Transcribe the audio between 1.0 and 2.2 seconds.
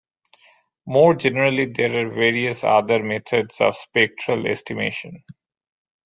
generally there are